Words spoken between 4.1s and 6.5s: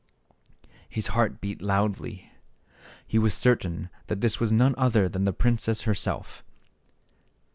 this was none other than the princess herself.